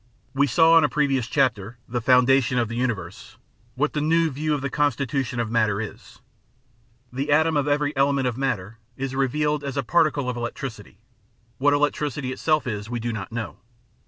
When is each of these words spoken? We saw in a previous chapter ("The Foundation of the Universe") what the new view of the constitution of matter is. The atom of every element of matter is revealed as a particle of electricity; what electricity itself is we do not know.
We 0.33 0.47
saw 0.47 0.79
in 0.79 0.83
a 0.83 0.89
previous 0.89 1.27
chapter 1.27 1.77
("The 1.87 2.01
Foundation 2.01 2.57
of 2.57 2.69
the 2.69 2.75
Universe") 2.75 3.37
what 3.75 3.93
the 3.93 4.01
new 4.01 4.31
view 4.31 4.55
of 4.55 4.61
the 4.61 4.69
constitution 4.71 5.39
of 5.39 5.51
matter 5.51 5.79
is. 5.79 6.21
The 7.13 7.31
atom 7.31 7.55
of 7.55 7.67
every 7.67 7.95
element 7.95 8.25
of 8.27 8.35
matter 8.35 8.79
is 8.97 9.13
revealed 9.13 9.63
as 9.63 9.77
a 9.77 9.83
particle 9.83 10.27
of 10.27 10.37
electricity; 10.37 10.97
what 11.59 11.75
electricity 11.75 12.31
itself 12.33 12.65
is 12.65 12.89
we 12.89 12.99
do 12.99 13.13
not 13.13 13.31
know. 13.31 13.57